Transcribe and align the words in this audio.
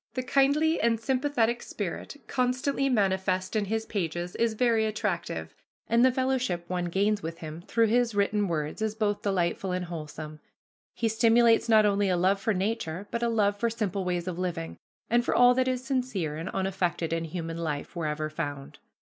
The 0.15 0.23
kindly 0.23 0.81
and 0.81 0.99
sympathetic 0.99 1.61
spirit 1.61 2.17
constantly 2.25 2.89
manifest 2.89 3.55
in 3.55 3.65
his 3.65 3.85
pages 3.85 4.35
is 4.37 4.55
very 4.55 4.87
attractive, 4.87 5.53
and 5.87 6.03
the 6.03 6.11
fellowship 6.11 6.67
one 6.67 6.85
gains 6.85 7.21
with 7.21 7.37
him 7.37 7.61
through 7.67 7.85
his 7.85 8.15
written 8.15 8.47
words 8.47 8.81
is 8.81 8.95
both 8.95 9.21
delightful 9.21 9.71
and 9.71 9.85
wholesome. 9.85 10.39
He 10.95 11.07
stimulates 11.07 11.69
not 11.69 11.85
only 11.85 12.09
a 12.09 12.17
love 12.17 12.39
for 12.39 12.55
nature, 12.55 13.07
but 13.11 13.21
a 13.21 13.29
love 13.29 13.57
for 13.59 13.69
simple 13.69 14.03
ways 14.03 14.27
of 14.27 14.39
living, 14.39 14.75
and 15.07 15.23
for 15.23 15.35
all 15.35 15.53
that 15.53 15.67
is 15.67 15.83
sincere 15.85 16.35
and 16.35 16.49
unaffected 16.49 17.13
in 17.13 17.25
human 17.25 17.57
life, 17.59 17.95
wherever 17.95 18.27
found. 18.27 18.79